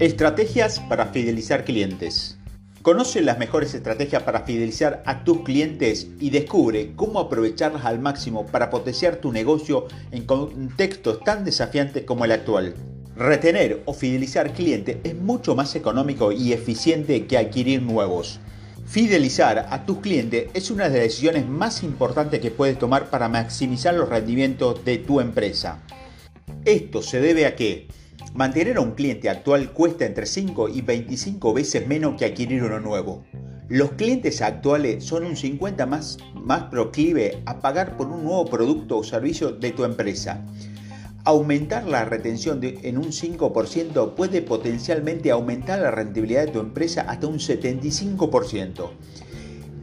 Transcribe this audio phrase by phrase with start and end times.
[0.00, 2.38] Estrategias para fidelizar clientes.
[2.82, 8.46] Conoce las mejores estrategias para fidelizar a tus clientes y descubre cómo aprovecharlas al máximo
[8.46, 12.74] para potenciar tu negocio en contextos tan desafiantes como el actual.
[13.16, 18.38] Retener o fidelizar clientes es mucho más económico y eficiente que adquirir nuevos.
[18.86, 23.28] Fidelizar a tus clientes es una de las decisiones más importantes que puedes tomar para
[23.28, 25.82] maximizar los rendimientos de tu empresa.
[26.64, 27.88] Esto se debe a que
[28.38, 32.78] Mantener a un cliente actual cuesta entre 5 y 25 veces menos que adquirir uno
[32.78, 33.24] nuevo.
[33.68, 38.98] Los clientes actuales son un 50 más, más proclive a pagar por un nuevo producto
[38.98, 40.46] o servicio de tu empresa.
[41.24, 47.26] Aumentar la retención en un 5% puede potencialmente aumentar la rentabilidad de tu empresa hasta
[47.26, 48.90] un 75%.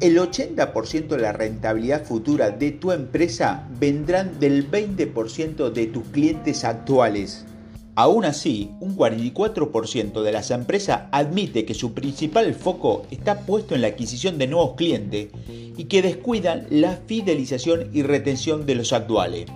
[0.00, 6.64] El 80% de la rentabilidad futura de tu empresa vendrán del 20% de tus clientes
[6.64, 7.46] actuales.
[7.94, 13.82] Aún así, un 44% de las empresas admite que su principal foco está puesto en
[13.82, 15.28] la adquisición de nuevos clientes
[15.76, 19.46] y que descuidan la fidelización y retención de los actuales.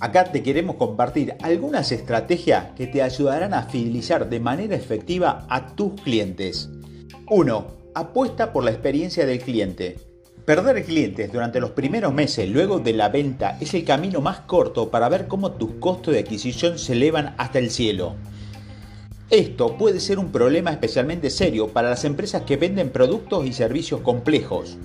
[0.00, 5.74] Acá te queremos compartir algunas estrategias que te ayudarán a fidelizar de manera efectiva a
[5.74, 6.68] tus clientes.
[7.30, 7.66] 1.
[7.94, 9.96] Apuesta por la experiencia del cliente.
[10.46, 14.92] Perder clientes durante los primeros meses luego de la venta es el camino más corto
[14.92, 18.14] para ver cómo tus costos de adquisición se elevan hasta el cielo.
[19.28, 24.02] Esto puede ser un problema especialmente serio para las empresas que venden productos y servicios
[24.02, 24.78] complejos.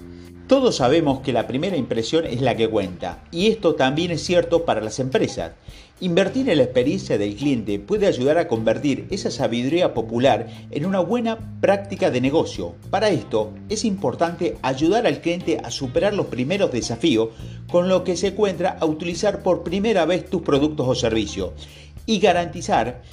[0.52, 4.66] Todos sabemos que la primera impresión es la que cuenta, y esto también es cierto
[4.66, 5.53] para las empresas.
[6.02, 10.99] Invertir en la experiencia del cliente puede ayudar a convertir esa sabiduría popular en una
[10.99, 12.75] buena práctica de negocio.
[12.89, 17.29] Para esto es importante ayudar al cliente a superar los primeros desafíos
[17.72, 21.52] con lo que se encuentra a utilizar por primera vez tus productos o servicios
[22.05, 23.03] y garantizar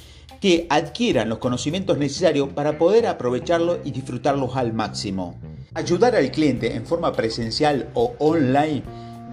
[0.41, 5.39] que adquieran los conocimientos necesarios para poder aprovecharlos y disfrutarlos al máximo.
[5.75, 8.81] Ayudar al cliente en forma presencial o online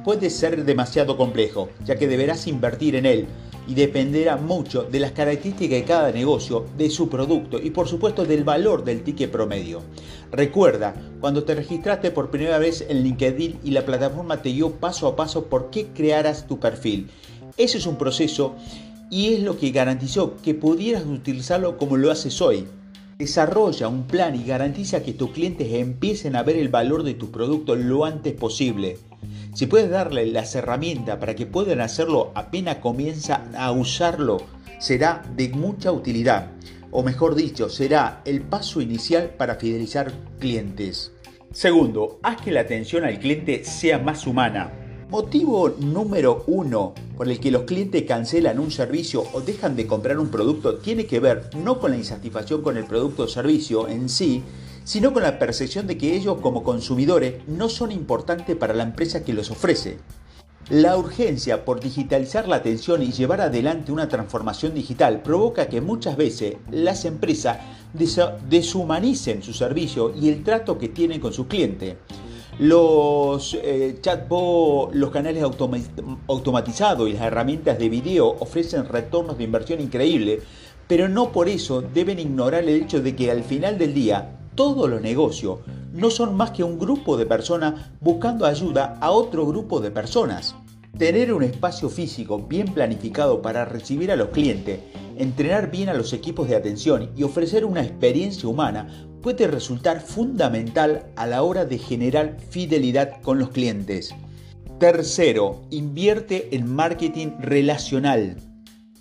[0.05, 3.27] puede ser demasiado complejo, ya que deberás invertir en él
[3.67, 8.27] y dependerá mucho de las características de cada negocio, de su producto y por supuesto
[8.27, 9.81] del valor del ticket promedio.
[10.31, 15.09] Recuerda, cuando te registraste por primera vez en LinkedIn y la plataforma te dio paso
[15.09, 17.09] a paso por qué crearas tu perfil.
[17.57, 18.55] Ese es un proceso
[19.11, 22.67] y es lo que garantizó que pudieras utilizarlo como lo haces hoy.
[23.19, 27.31] Desarrolla un plan y garantiza que tus clientes empiecen a ver el valor de tus
[27.31, 28.99] productos lo antes posible.
[29.55, 34.43] Si puedes darle las herramientas para que puedan hacerlo apenas comienza a usarlo,
[34.79, 36.51] será de mucha utilidad.
[36.91, 41.13] O mejor dicho, será el paso inicial para fidelizar clientes.
[41.53, 44.86] Segundo, haz que la atención al cliente sea más humana.
[45.09, 50.19] Motivo número uno por el que los clientes cancelan un servicio o dejan de comprar
[50.19, 54.09] un producto tiene que ver no con la insatisfacción con el producto o servicio en
[54.09, 54.43] sí,
[54.83, 59.23] sino con la percepción de que ellos como consumidores no son importantes para la empresa
[59.23, 59.99] que los ofrece.
[60.71, 66.17] La urgencia por digitalizar la atención y llevar adelante una transformación digital provoca que muchas
[66.17, 67.59] veces las empresas
[68.51, 71.95] deshumanicen su servicio y el trato que tienen con sus clientes.
[72.59, 79.79] Los eh, chatbots, los canales automatizados y las herramientas de video ofrecen retornos de inversión
[79.79, 80.43] increíbles,
[80.89, 84.89] pero no por eso deben ignorar el hecho de que al final del día todos
[84.89, 85.59] los negocios
[85.93, 90.55] no son más que un grupo de personas buscando ayuda a otro grupo de personas.
[90.97, 94.81] Tener un espacio físico bien planificado para recibir a los clientes,
[95.19, 101.07] entrenar bien a los equipos de atención y ofrecer una experiencia humana puede resultar fundamental
[101.17, 104.15] a la hora de generar fidelidad con los clientes.
[104.79, 108.37] Tercero, invierte en marketing relacional.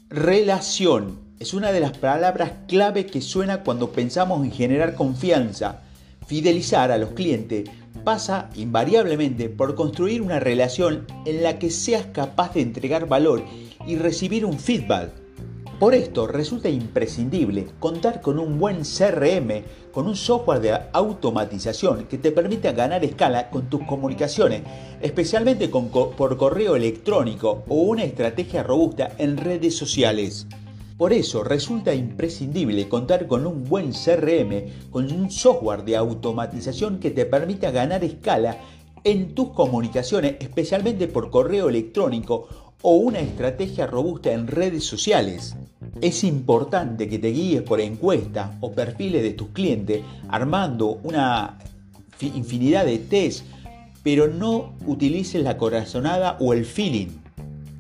[0.10, 5.84] Relación es una de las palabras clave que suena cuando pensamos en generar confianza.
[6.26, 7.70] Fidelizar a los clientes
[8.04, 13.46] pasa invariablemente por construir una relación en la que seas capaz de entregar valor
[13.86, 15.25] y recibir un feedback
[15.80, 22.18] por esto resulta imprescindible contar con un buen CRM, con un software de automatización que
[22.18, 24.62] te permita ganar escala con tus comunicaciones,
[25.02, 30.48] especialmente por correo electrónico o una estrategia robusta en redes sociales.
[30.98, 37.12] Por eso resulta imprescindible contar con un buen CRM, con un software de automatización que
[37.12, 38.60] te permita ganar escala
[39.04, 42.48] en tus comunicaciones, especialmente por correo electrónico
[42.88, 45.56] o una estrategia robusta en redes sociales.
[46.02, 51.58] Es importante que te guíes por encuestas o perfiles de tus clientes armando una
[52.22, 53.44] infinidad de test,
[54.04, 57.08] pero no utilices la corazonada o el feeling.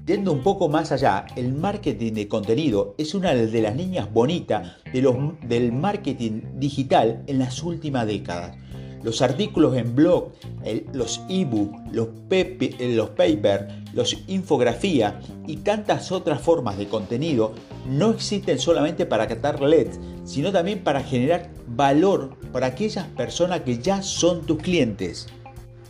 [0.07, 4.71] Yendo un poco más allá, el marketing de contenido es una de las líneas bonitas
[4.91, 5.15] de los,
[5.47, 8.57] del marketing digital en las últimas décadas.
[9.03, 10.31] Los artículos en blog,
[10.93, 12.07] los ebook, los,
[12.79, 15.15] los papers, los infografías
[15.47, 17.53] y tantas otras formas de contenido
[17.89, 23.80] no existen solamente para captar LEDs, sino también para generar valor para aquellas personas que
[23.80, 25.27] ya son tus clientes.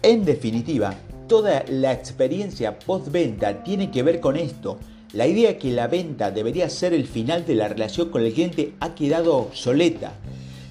[0.03, 0.93] En definitiva,
[1.27, 4.77] toda la experiencia postventa tiene que ver con esto.
[5.13, 8.73] La idea que la venta debería ser el final de la relación con el cliente
[8.81, 10.13] ha quedado obsoleta.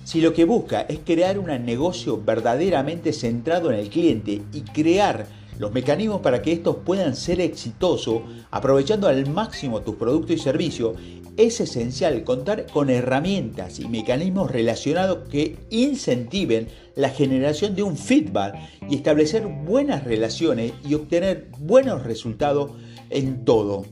[0.05, 5.27] Si lo que busca es crear un negocio verdaderamente centrado en el cliente y crear
[5.59, 10.97] los mecanismos para que estos puedan ser exitosos, aprovechando al máximo tus productos y servicios,
[11.37, 18.55] es esencial contar con herramientas y mecanismos relacionados que incentiven la generación de un feedback
[18.89, 22.71] y establecer buenas relaciones y obtener buenos resultados
[23.11, 23.85] en todo.